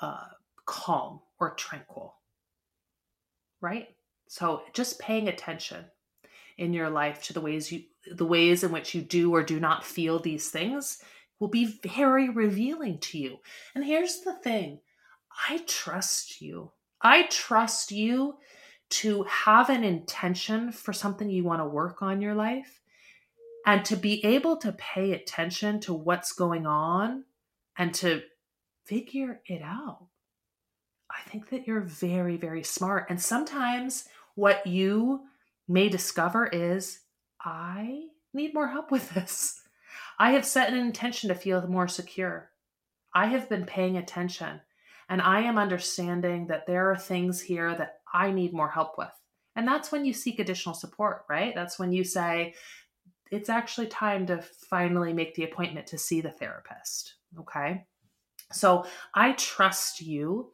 uh, 0.00 0.26
calm 0.64 1.20
or 1.38 1.54
tranquil. 1.54 2.14
Right? 3.60 3.88
So 4.28 4.62
just 4.72 4.98
paying 5.00 5.28
attention 5.28 5.84
in 6.58 6.72
your 6.72 6.90
life 6.90 7.22
to 7.24 7.32
the 7.32 7.40
ways 7.40 7.72
you 7.72 7.82
the 8.06 8.24
ways 8.24 8.64
in 8.64 8.72
which 8.72 8.94
you 8.94 9.02
do 9.02 9.34
or 9.34 9.42
do 9.42 9.60
not 9.60 9.84
feel 9.84 10.18
these 10.18 10.48
things 10.50 11.02
will 11.38 11.48
be 11.48 11.78
very 11.82 12.28
revealing 12.28 12.98
to 12.98 13.18
you. 13.18 13.38
And 13.74 13.84
here's 13.84 14.20
the 14.20 14.34
thing 14.34 14.80
I 15.48 15.64
trust 15.66 16.40
you. 16.40 16.72
I 17.00 17.24
trust 17.24 17.92
you 17.92 18.36
to 18.90 19.22
have 19.24 19.70
an 19.70 19.84
intention 19.84 20.72
for 20.72 20.92
something 20.92 21.30
you 21.30 21.44
want 21.44 21.60
to 21.60 21.66
work 21.66 22.02
on 22.02 22.20
your 22.20 22.34
life 22.34 22.80
and 23.66 23.84
to 23.84 23.96
be 23.96 24.24
able 24.24 24.56
to 24.58 24.72
pay 24.72 25.12
attention 25.12 25.80
to 25.80 25.94
what's 25.94 26.32
going 26.32 26.66
on 26.66 27.24
and 27.76 27.94
to 27.94 28.22
figure 28.90 29.40
it 29.46 29.62
out. 29.62 30.08
I 31.08 31.28
think 31.30 31.48
that 31.50 31.66
you're 31.66 31.80
very, 31.80 32.36
very 32.36 32.64
smart. 32.64 33.06
And 33.08 33.20
sometimes 33.20 34.08
what 34.34 34.66
you 34.66 35.20
may 35.68 35.88
discover 35.88 36.46
is 36.46 36.98
I 37.40 38.08
need 38.34 38.52
more 38.52 38.66
help 38.66 38.90
with 38.90 39.14
this. 39.14 39.62
I 40.18 40.32
have 40.32 40.44
set 40.44 40.72
an 40.72 40.78
intention 40.78 41.28
to 41.28 41.36
feel 41.36 41.64
more 41.68 41.86
secure. 41.86 42.50
I 43.14 43.26
have 43.26 43.48
been 43.48 43.64
paying 43.64 43.96
attention 43.96 44.60
and 45.08 45.22
I 45.22 45.42
am 45.42 45.56
understanding 45.56 46.48
that 46.48 46.66
there 46.66 46.90
are 46.90 46.96
things 46.96 47.40
here 47.40 47.72
that 47.76 48.00
I 48.12 48.32
need 48.32 48.52
more 48.52 48.70
help 48.70 48.98
with. 48.98 49.08
And 49.54 49.68
that's 49.68 49.92
when 49.92 50.04
you 50.04 50.12
seek 50.12 50.40
additional 50.40 50.74
support, 50.74 51.24
right? 51.30 51.54
That's 51.54 51.78
when 51.78 51.92
you 51.92 52.02
say, 52.02 52.54
it's 53.30 53.48
actually 53.48 53.86
time 53.86 54.26
to 54.26 54.42
finally 54.68 55.12
make 55.12 55.36
the 55.36 55.44
appointment 55.44 55.86
to 55.88 55.98
see 55.98 56.20
the 56.20 56.32
therapist. 56.32 57.14
Okay. 57.38 57.84
So 58.52 58.86
I 59.14 59.32
trust 59.32 60.00
you 60.00 60.52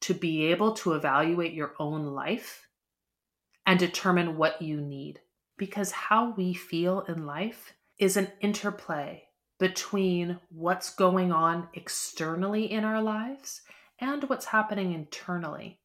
to 0.00 0.14
be 0.14 0.46
able 0.46 0.72
to 0.74 0.92
evaluate 0.92 1.54
your 1.54 1.74
own 1.78 2.06
life 2.06 2.66
and 3.66 3.78
determine 3.78 4.36
what 4.36 4.62
you 4.62 4.80
need 4.80 5.20
because 5.56 5.90
how 5.90 6.34
we 6.36 6.54
feel 6.54 7.00
in 7.08 7.26
life 7.26 7.74
is 7.98 8.16
an 8.16 8.30
interplay 8.40 9.24
between 9.58 10.38
what's 10.50 10.94
going 10.94 11.32
on 11.32 11.68
externally 11.74 12.70
in 12.70 12.84
our 12.84 13.02
lives 13.02 13.62
and 14.00 14.24
what's 14.24 14.46
happening 14.46 14.92
internally. 14.92 15.80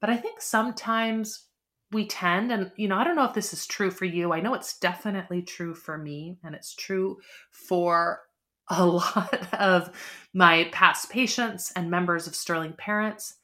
But 0.00 0.10
I 0.10 0.16
think 0.16 0.40
sometimes 0.40 1.46
we 1.90 2.06
tend, 2.06 2.52
and 2.52 2.70
you 2.76 2.86
know, 2.86 2.96
I 2.96 3.04
don't 3.04 3.16
know 3.16 3.24
if 3.24 3.34
this 3.34 3.52
is 3.52 3.66
true 3.66 3.90
for 3.90 4.04
you. 4.04 4.32
I 4.32 4.40
know 4.40 4.54
it's 4.54 4.78
definitely 4.78 5.42
true 5.42 5.74
for 5.74 5.98
me, 5.98 6.38
and 6.44 6.54
it's 6.54 6.74
true 6.74 7.18
for 7.50 8.20
a 8.70 8.84
lot 8.84 9.54
of 9.54 9.90
my 10.34 10.68
past 10.72 11.10
patients 11.10 11.72
and 11.74 11.90
members 11.90 12.26
of 12.26 12.34
Sterling 12.34 12.74
Parents. 12.74 13.36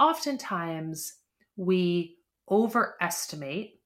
Oftentimes, 0.00 1.14
we 1.56 2.16
overestimate 2.50 3.80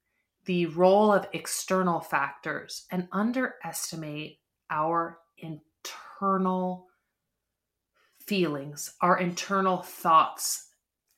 the 0.45 0.67
role 0.67 1.13
of 1.13 1.27
external 1.33 2.01
factors 2.01 2.87
and 2.91 3.09
underestimate 3.13 4.39
our 4.71 5.19
internal 5.39 6.87
feelings, 8.27 8.95
our 9.01 9.19
internal 9.19 9.83
thoughts 9.83 10.69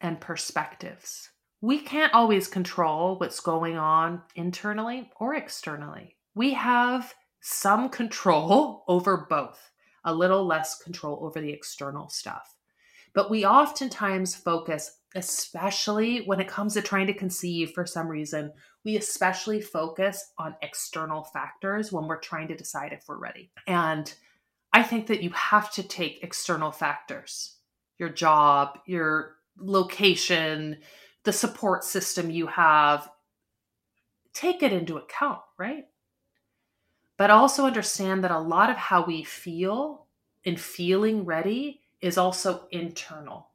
and 0.00 0.20
perspectives. 0.20 1.30
We 1.60 1.78
can't 1.78 2.12
always 2.12 2.46
control 2.46 3.18
what's 3.18 3.40
going 3.40 3.76
on 3.76 4.22
internally 4.34 5.10
or 5.18 5.34
externally. 5.34 6.16
We 6.34 6.52
have 6.54 7.14
some 7.46 7.90
control 7.90 8.84
over 8.88 9.26
both, 9.28 9.70
a 10.04 10.14
little 10.14 10.46
less 10.46 10.78
control 10.78 11.18
over 11.22 11.40
the 11.40 11.52
external 11.52 12.08
stuff. 12.08 12.56
But 13.12 13.30
we 13.30 13.44
oftentimes 13.44 14.34
focus, 14.34 14.98
especially 15.14 16.24
when 16.24 16.40
it 16.40 16.48
comes 16.48 16.74
to 16.74 16.82
trying 16.82 17.06
to 17.06 17.14
conceive 17.14 17.70
for 17.72 17.86
some 17.86 18.08
reason, 18.08 18.52
we 18.84 18.96
especially 18.96 19.60
focus 19.60 20.32
on 20.36 20.56
external 20.62 21.22
factors 21.22 21.92
when 21.92 22.06
we're 22.06 22.18
trying 22.18 22.48
to 22.48 22.56
decide 22.56 22.92
if 22.92 23.04
we're 23.06 23.18
ready. 23.18 23.52
And 23.68 24.12
I 24.72 24.82
think 24.82 25.06
that 25.06 25.22
you 25.22 25.30
have 25.30 25.70
to 25.74 25.82
take 25.84 26.24
external 26.24 26.72
factors, 26.72 27.56
your 27.98 28.08
job, 28.08 28.78
your 28.86 29.36
location, 29.58 30.78
the 31.22 31.32
support 31.32 31.84
system 31.84 32.30
you 32.30 32.48
have, 32.48 33.08
take 34.32 34.62
it 34.62 34.72
into 34.72 34.96
account, 34.96 35.40
right? 35.58 35.84
But 37.16 37.30
also 37.30 37.66
understand 37.66 38.24
that 38.24 38.30
a 38.30 38.38
lot 38.38 38.70
of 38.70 38.76
how 38.76 39.04
we 39.04 39.22
feel 39.22 40.06
in 40.44 40.56
feeling 40.56 41.24
ready 41.24 41.82
is 42.00 42.18
also 42.18 42.66
internal. 42.70 43.48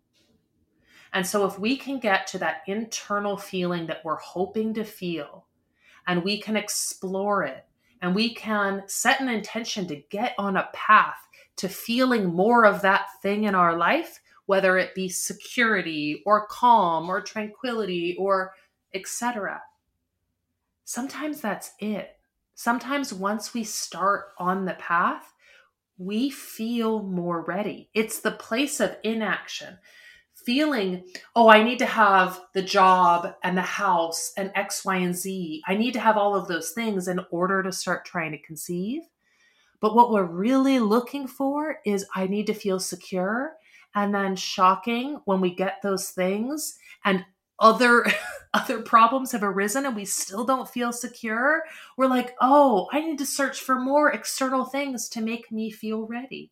And 1.13 1.25
so, 1.25 1.46
if 1.46 1.60
we 1.60 1.75
can 1.75 2.00
get 2.00 2.28
to 2.28 2.38
that 2.39 2.62
internal 2.68 3.36
feeling 3.36 3.88
that 3.88 4.06
we're 4.06 4.18
hoping 4.18 4.74
to 4.75 4.84
feel, 4.84 5.46
and 6.08 6.24
we 6.24 6.39
can 6.39 6.56
explore 6.56 7.44
it, 7.44 7.66
and 8.01 8.16
we 8.16 8.34
can 8.34 8.84
set 8.88 9.20
an 9.20 9.30
intention 9.30 9.88
to 9.88 10.04
get 10.10 10.34
on 10.38 10.58
a 10.58 10.70
path 10.74 11.18
to 11.58 11.68
feeling 11.68 12.25
more 12.25 12.66
of 12.66 12.82
that 12.82 13.08
thing 13.22 13.44
in 13.44 13.56
our 13.56 13.75
life, 13.75 14.22
whether 14.46 14.78
it 14.78 14.96
be 14.96 15.10
security 15.10 16.24
or 16.25 16.48
calm 16.48 17.10
or 17.10 17.22
tranquility 17.22 18.16
or 18.18 18.54
etc. 18.94 19.62
Sometimes 20.86 21.42
that's 21.42 21.74
it. 21.80 22.19
Sometimes 22.60 23.13
once 23.13 23.54
we 23.54 23.63
start 23.63 24.34
on 24.38 24.66
the 24.66 24.74
path, 24.74 25.32
we 25.98 26.30
feel 26.30 27.01
more 27.01 27.46
ready. 27.46 27.89
It's 27.94 28.20
the 28.20 28.32
place 28.32 28.82
of 28.82 28.98
inaction 29.01 29.78
feeling, 30.46 31.06
oh, 31.38 31.48
I 31.48 31.63
need 31.63 31.80
to 31.80 31.86
have 31.86 32.42
the 32.54 32.62
job 32.62 33.34
and 33.46 33.58
the 33.58 33.62
house 33.62 34.34
and 34.36 34.51
X, 34.56 34.84
Y, 34.84 34.98
and 34.98 35.16
Z. 35.16 35.62
I 35.70 35.78
need 35.78 35.94
to 35.94 36.01
have 36.01 36.18
all 36.18 36.36
of 36.36 36.50
those 36.50 36.72
things 36.72 37.08
in 37.08 37.22
order 37.32 37.63
to 37.63 37.72
start 37.72 38.04
trying 38.04 38.34
to 38.34 38.42
conceive. 38.42 39.04
But 39.80 39.96
what 39.96 40.12
we're 40.12 40.25
really 40.25 40.80
looking 40.80 41.28
for 41.28 41.78
is 41.86 42.06
I 42.13 42.28
need 42.28 42.48
to 42.48 42.54
feel 42.54 42.82
secure. 42.82 43.54
And 43.96 44.13
then 44.13 44.36
shocking 44.36 45.22
when 45.24 45.39
we 45.39 45.56
get 45.56 45.78
those 45.82 46.10
things 46.10 46.78
and 47.06 47.24
other 47.60 48.06
other 48.54 48.82
problems 48.82 49.32
have 49.32 49.44
arisen 49.44 49.86
and 49.86 49.96
we 49.96 50.06
still 50.06 50.44
don't 50.44 50.68
feel 50.68 50.92
secure, 50.92 51.63
we're 51.98 52.08
like, 52.08 52.36
"Oh, 52.42 52.88
I 52.92 53.01
need 53.01 53.20
to 53.20 53.25
search 53.25 53.62
for 53.62 53.80
more 53.80 54.12
external 54.12 54.66
things 54.66 55.10
to 55.10 55.22
make 55.22 55.51
me 55.51 55.72
feel 55.72 56.08
ready." 56.08 56.51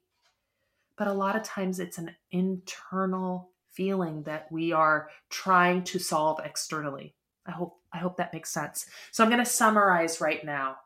But 0.97 1.07
a 1.07 1.13
lot 1.13 1.35
of 1.35 1.43
times 1.43 1.79
it's 1.79 1.97
an 1.97 2.15
internal 2.31 3.51
feeling 3.71 4.23
that 4.23 4.51
we 4.51 4.71
are 4.71 5.09
trying 5.29 5.83
to 5.83 5.99
solve 5.99 6.39
externally. 6.43 7.13
I 7.45 7.51
hope 7.51 7.79
I 7.93 7.99
hope 7.99 8.17
that 8.17 8.33
makes 8.33 8.51
sense. 8.51 8.85
So 9.11 9.23
I'm 9.23 9.29
going 9.29 9.43
to 9.43 9.49
summarize 9.49 10.19
right 10.19 10.43
now 10.43 10.77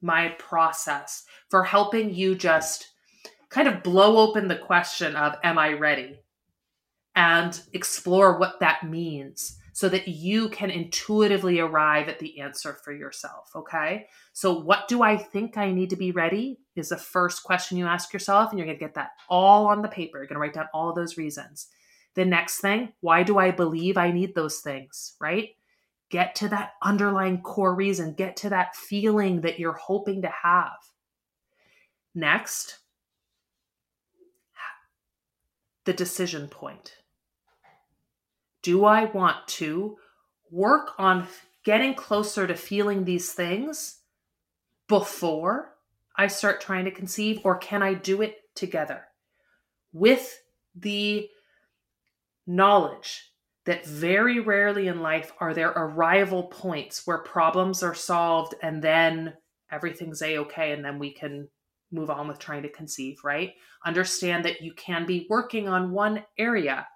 my 0.00 0.28
process 0.38 1.24
for 1.48 1.64
helping 1.64 2.14
you 2.14 2.34
just 2.34 2.88
kind 3.48 3.66
of 3.66 3.82
blow 3.82 4.18
open 4.18 4.46
the 4.46 4.56
question 4.56 5.16
of 5.16 5.36
am 5.42 5.58
I 5.58 5.72
ready? 5.72 6.20
And 7.18 7.62
explore 7.72 8.38
what 8.38 8.60
that 8.60 8.88
means 8.88 9.58
so 9.72 9.88
that 9.88 10.06
you 10.06 10.48
can 10.50 10.70
intuitively 10.70 11.58
arrive 11.58 12.08
at 12.08 12.20
the 12.20 12.38
answer 12.38 12.78
for 12.84 12.92
yourself. 12.92 13.50
Okay. 13.56 14.06
So, 14.32 14.60
what 14.60 14.86
do 14.86 15.02
I 15.02 15.16
think 15.16 15.56
I 15.56 15.72
need 15.72 15.90
to 15.90 15.96
be 15.96 16.12
ready? 16.12 16.60
Is 16.76 16.90
the 16.90 16.96
first 16.96 17.42
question 17.42 17.76
you 17.76 17.86
ask 17.86 18.12
yourself, 18.12 18.50
and 18.50 18.58
you're 18.58 18.66
going 18.66 18.78
to 18.78 18.84
get 18.84 18.94
that 18.94 19.10
all 19.28 19.66
on 19.66 19.82
the 19.82 19.88
paper. 19.88 20.18
You're 20.18 20.28
going 20.28 20.36
to 20.36 20.40
write 20.40 20.54
down 20.54 20.68
all 20.72 20.94
those 20.94 21.18
reasons. 21.18 21.66
The 22.14 22.24
next 22.24 22.60
thing, 22.60 22.92
why 23.00 23.24
do 23.24 23.36
I 23.36 23.50
believe 23.50 23.96
I 23.96 24.12
need 24.12 24.36
those 24.36 24.60
things? 24.60 25.16
Right? 25.20 25.50
Get 26.10 26.36
to 26.36 26.48
that 26.50 26.74
underlying 26.82 27.42
core 27.42 27.74
reason, 27.74 28.14
get 28.14 28.36
to 28.38 28.50
that 28.50 28.76
feeling 28.76 29.40
that 29.40 29.58
you're 29.58 29.72
hoping 29.72 30.22
to 30.22 30.32
have. 30.44 30.78
Next, 32.14 32.78
the 35.88 35.94
decision 35.94 36.48
point. 36.48 36.96
Do 38.62 38.84
I 38.84 39.04
want 39.06 39.46
to 39.48 39.96
work 40.50 40.92
on 40.98 41.26
getting 41.64 41.94
closer 41.94 42.46
to 42.46 42.54
feeling 42.54 43.04
these 43.04 43.32
things 43.32 44.00
before 44.88 45.74
I 46.16 46.26
start 46.26 46.60
trying 46.60 46.84
to 46.86 46.90
conceive, 46.90 47.40
or 47.44 47.58
can 47.58 47.82
I 47.82 47.94
do 47.94 48.22
it 48.22 48.36
together 48.54 49.04
with 49.92 50.40
the 50.74 51.28
knowledge 52.46 53.30
that 53.66 53.86
very 53.86 54.40
rarely 54.40 54.88
in 54.88 55.00
life 55.00 55.32
are 55.40 55.52
there 55.52 55.68
arrival 55.68 56.44
points 56.44 57.06
where 57.06 57.18
problems 57.18 57.82
are 57.82 57.94
solved 57.94 58.54
and 58.62 58.82
then 58.82 59.34
everything's 59.70 60.22
a 60.22 60.38
okay 60.38 60.72
and 60.72 60.82
then 60.82 60.98
we 60.98 61.12
can 61.12 61.48
move 61.92 62.10
on 62.10 62.26
with 62.26 62.38
trying 62.38 62.62
to 62.62 62.70
conceive, 62.70 63.18
right? 63.22 63.52
Understand 63.84 64.44
that 64.44 64.62
you 64.62 64.72
can 64.72 65.06
be 65.06 65.26
working 65.28 65.68
on 65.68 65.92
one 65.92 66.24
area 66.38 66.86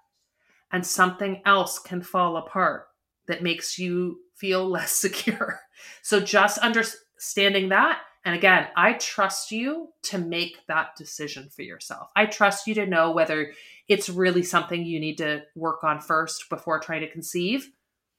and 0.73 0.85
something 0.85 1.41
else 1.45 1.79
can 1.79 2.01
fall 2.01 2.35
apart 2.35 2.87
that 3.27 3.41
makes 3.41 3.79
you 3.79 4.19
feel 4.35 4.67
less 4.69 4.91
secure. 4.91 5.61
So 6.01 6.19
just 6.19 6.57
understanding 6.57 7.69
that. 7.69 8.01
And 8.25 8.35
again, 8.35 8.67
I 8.75 8.93
trust 8.93 9.51
you 9.51 9.89
to 10.03 10.17
make 10.17 10.65
that 10.67 10.95
decision 10.97 11.49
for 11.49 11.61
yourself. 11.61 12.09
I 12.15 12.25
trust 12.25 12.67
you 12.67 12.75
to 12.75 12.85
know 12.85 13.11
whether 13.11 13.53
it's 13.87 14.09
really 14.09 14.43
something 14.43 14.85
you 14.85 14.99
need 14.99 15.17
to 15.19 15.43
work 15.55 15.83
on 15.83 15.99
first 15.99 16.49
before 16.49 16.79
trying 16.79 17.01
to 17.01 17.11
conceive 17.11 17.69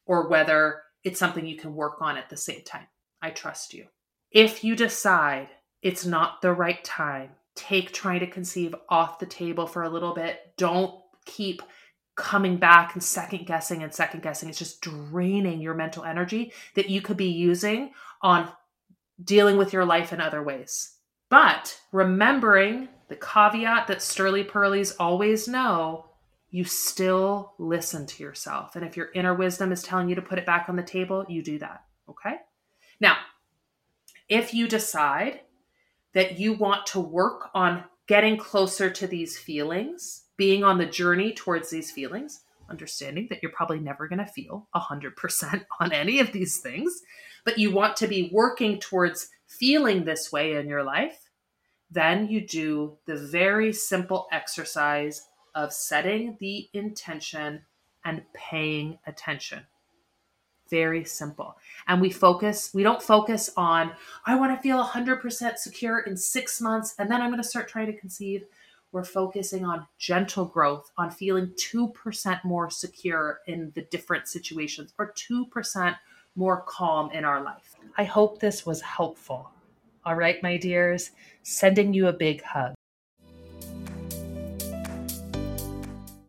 or 0.07 0.29
whether 0.29 0.83
it's 1.05 1.19
something 1.19 1.47
you 1.47 1.57
can 1.57 1.75
work 1.75 2.01
on 2.01 2.17
at 2.17 2.31
the 2.31 2.37
same 2.37 2.63
time. 2.63 2.87
I 3.21 3.31
trust 3.31 3.75
you. 3.75 3.87
If 4.31 4.63
you 4.63 4.77
decide 4.77 5.49
it's 5.85 6.07
not 6.07 6.41
the 6.41 6.53
right 6.53 6.83
time. 6.83 7.33
Take 7.55 7.93
trying 7.93 8.21
to 8.21 8.27
conceive 8.27 8.75
off 8.89 9.19
the 9.19 9.27
table 9.27 9.67
for 9.67 9.83
a 9.83 9.91
little 9.91 10.15
bit. 10.15 10.41
Don't 10.57 10.99
keep 11.27 11.63
coming 12.17 12.57
back 12.57 12.95
and 12.95 13.03
second 13.03 13.47
guessing 13.47 13.83
and 13.83 13.93
second 13.93 14.23
guessing. 14.23 14.49
It's 14.49 14.59
just 14.59 14.81
draining 14.81 15.61
your 15.61 15.75
mental 15.75 16.05
energy 16.05 16.53
that 16.75 16.91
you 16.91 17.01
could 17.01 17.17
be 17.17 17.31
using 17.31 17.93
on 18.23 18.51
dealing 19.23 19.57
with 19.57 19.73
your 19.73 19.85
life 19.85 20.13
in 20.13 20.21
other 20.21 20.43
ways. 20.43 20.97
But 21.29 21.81
remembering 21.93 22.89
the 23.09 23.17
caveat 23.17 23.87
that 23.89 24.03
Sterly 24.03 24.45
Pearlies 24.45 24.93
always 24.93 25.49
know, 25.49 26.11
you 26.51 26.65
still 26.65 27.55
listen 27.59 28.07
to 28.07 28.23
yourself. 28.23 28.77
And 28.77 28.85
if 28.85 28.97
your 28.97 29.11
inner 29.15 29.35
wisdom 29.35 29.73
is 29.73 29.83
telling 29.83 30.09
you 30.09 30.15
to 30.15 30.23
put 30.23 30.39
it 30.39 30.47
back 30.47 30.69
on 30.69 30.77
the 30.77 30.83
table, 30.83 31.25
you 31.29 31.43
do 31.43 31.59
that. 31.59 31.85
Okay. 32.09 32.37
Now, 33.01 33.17
if 34.29 34.55
you 34.55 34.69
decide 34.69 35.41
that 36.13 36.39
you 36.39 36.53
want 36.53 36.87
to 36.87 37.01
work 37.01 37.51
on 37.55 37.85
getting 38.07 38.37
closer 38.37 38.89
to 38.91 39.07
these 39.07 39.39
feelings, 39.39 40.24
being 40.37 40.65
on 40.65 40.79
the 40.79 40.87
journey 40.87 41.33
towards 41.33 41.71
these 41.71 41.91
feelings, 41.91 42.41
understanding 42.69 43.27
that 43.31 43.43
you're 43.43 43.53
probably 43.53 43.79
never 43.79 44.09
going 44.09 44.19
to 44.19 44.27
feel 44.27 44.69
100% 44.75 45.65
on 45.81 45.93
any 45.93 46.21
of 46.21 46.33
these 46.33 46.59
things, 46.59 47.03
but 47.45 47.59
you 47.59 47.71
want 47.71 47.97
to 47.97 48.07
be 48.07 48.31
working 48.33 48.79
towards 48.79 49.29
feeling 49.47 50.05
this 50.05 50.33
way 50.33 50.55
in 50.55 50.69
your 50.69 50.83
life, 50.83 51.29
then 51.91 52.29
you 52.29 52.47
do 52.47 52.97
the 53.07 53.17
very 53.17 53.73
simple 53.73 54.27
exercise 54.33 55.29
of 55.55 55.73
setting 55.73 56.37
the 56.41 56.69
intention 56.73 57.63
and 58.05 58.23
paying 58.35 58.99
attention 59.07 59.65
very 60.71 61.05
simple. 61.05 61.57
And 61.87 62.01
we 62.01 62.11
focus, 62.11 62.71
we 62.75 62.83
don't 62.83 63.03
focus 63.03 63.51
on, 63.57 63.93
I 64.27 64.35
want 64.37 64.57
to 64.57 64.63
feel 64.63 64.83
100% 64.83 65.57
secure 65.57 66.01
in 66.01 66.17
six 66.17 66.61
months 66.61 66.95
and 66.99 67.11
then 67.11 67.21
I'm 67.21 67.31
going 67.31 67.43
to 67.43 67.49
start 67.49 67.69
trying 67.69 67.87
to 67.87 67.99
conceive. 67.99 68.45
We're 68.95 69.03
focusing 69.03 69.65
on 69.65 69.89
gentle 69.99 70.45
growth, 70.45 70.93
on 70.97 71.11
feeling 71.11 71.49
2% 71.57 72.45
more 72.45 72.71
secure 72.71 73.41
in 73.49 73.73
the 73.75 73.83
different 73.83 74.29
situations 74.29 74.95
or 75.01 75.13
2% 75.15 75.97
more 76.37 76.63
calm 76.69 77.11
in 77.11 77.25
our 77.25 77.43
life. 77.43 77.75
I 77.99 78.05
hope 78.05 78.39
this 78.39 78.65
was 78.65 78.81
helpful. 78.83 79.51
All 80.05 80.15
right, 80.15 80.41
my 80.45 80.59
dears, 80.59 81.11
sending 81.43 81.93
you 81.93 82.07
a 82.07 82.13
big 82.13 82.41
hug. 82.45 82.75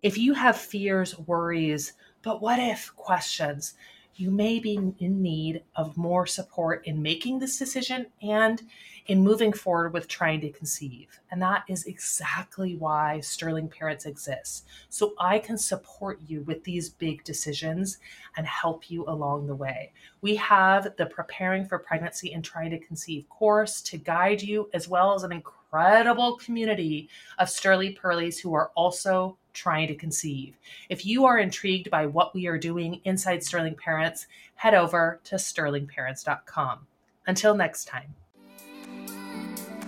If 0.02 0.18
you 0.18 0.34
have 0.34 0.58
fears, 0.58 1.20
worries, 1.20 1.94
but 2.24 2.42
what 2.42 2.58
if 2.58 2.92
questions, 2.96 3.76
you 4.18 4.32
may 4.32 4.60
be 4.60 4.76
in 4.76 5.22
need 5.22 5.62
of 5.76 5.98
more 5.98 6.26
support 6.26 6.86
in 6.86 7.02
making 7.02 7.40
this 7.40 7.60
decision 7.60 8.08
and 8.22 8.62
in 9.08 9.22
moving 9.22 9.52
forward 9.52 9.94
with 9.94 10.08
trying 10.08 10.42
to 10.42 10.50
conceive. 10.50 11.20
And 11.30 11.42
that 11.42 11.64
is 11.68 11.86
exactly 11.86 12.76
why 12.76 13.20
Sterling 13.20 13.68
Parents 13.68 14.06
exists. 14.06 14.64
So 14.90 15.14
I 15.20 15.38
can 15.40 15.58
support 15.58 16.20
you 16.26 16.42
with 16.44 16.64
these 16.64 16.90
big 16.90 17.24
decisions 17.24 17.98
and 18.38 18.48
help 18.48 18.90
you 18.90 19.06
along 19.08 19.48
the 19.48 19.56
way. 19.56 19.92
We 20.22 20.36
have 20.38 20.96
the 20.98 21.06
Preparing 21.06 21.66
for 21.66 21.78
Pregnancy 21.78 22.34
and 22.34 22.44
Trying 22.44 22.72
to 22.72 22.80
Conceive 22.80 23.28
course 23.30 23.82
to 23.84 23.98
guide 23.98 24.42
you, 24.42 24.70
as 24.74 24.88
well 24.88 25.14
as 25.14 25.24
an 25.24 25.32
incredible 25.32 26.38
community 26.38 27.10
of 27.38 27.50
Sterly 27.50 27.92
Pearlies 27.92 28.40
who 28.40 28.54
are 28.54 28.72
also 28.76 29.38
trying 29.56 29.88
to 29.88 29.96
conceive. 29.96 30.58
If 30.90 31.06
you 31.06 31.26
are 31.26 31.40
intrigued 31.40 31.90
by 31.90 32.06
what 32.06 32.36
we 32.36 32.46
are 32.46 32.58
doing 32.58 33.02
inside 33.06 33.44
Sterling 33.44 33.76
Parents, 33.76 34.28
head 34.54 34.76
over 34.76 35.20
to 35.24 35.36
sterlingparents.com. 35.36 36.86
Until 37.26 37.56
next 37.56 37.86
time. 37.86 38.14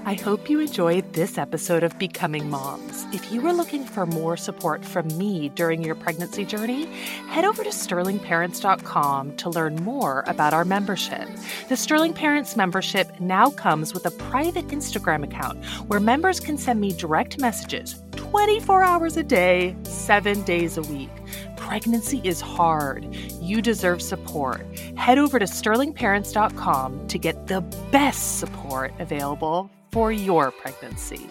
I 0.07 0.13
hope 0.13 0.49
you 0.49 0.61
enjoyed 0.61 1.11
this 1.11 1.37
episode 1.37 1.83
of 1.83 1.99
Becoming 1.99 2.49
Moms. 2.49 3.05
If 3.11 3.29
you 3.29 3.45
are 3.45 3.51
looking 3.51 3.83
for 3.83 4.05
more 4.05 4.37
support 4.37 4.85
from 4.85 5.05
me 5.17 5.49
during 5.49 5.83
your 5.83 5.95
pregnancy 5.95 6.45
journey, 6.45 6.85
head 7.27 7.43
over 7.43 7.61
to 7.61 7.71
sterlingparents.com 7.71 9.35
to 9.35 9.49
learn 9.49 9.75
more 9.83 10.23
about 10.25 10.53
our 10.53 10.63
membership. 10.63 11.27
The 11.67 11.75
Sterling 11.75 12.13
Parents 12.13 12.55
membership 12.55 13.19
now 13.19 13.49
comes 13.49 13.93
with 13.93 14.05
a 14.05 14.11
private 14.11 14.67
Instagram 14.67 15.25
account 15.25 15.65
where 15.89 15.99
members 15.99 16.39
can 16.39 16.57
send 16.57 16.79
me 16.79 16.93
direct 16.93 17.41
messages 17.41 18.01
24 18.11 18.83
hours 18.83 19.17
a 19.17 19.23
day, 19.23 19.75
seven 19.83 20.41
days 20.43 20.77
a 20.77 20.83
week. 20.83 21.09
Pregnancy 21.57 22.21
is 22.23 22.39
hard. 22.39 23.13
You 23.41 23.61
deserve 23.61 24.01
support. 24.01 24.65
Head 24.95 25.17
over 25.17 25.37
to 25.37 25.45
sterlingparents.com 25.45 27.09
to 27.09 27.19
get 27.19 27.47
the 27.47 27.59
best 27.91 28.39
support 28.39 28.93
available 28.99 29.69
for 29.91 30.11
your 30.11 30.51
pregnancy. 30.51 31.29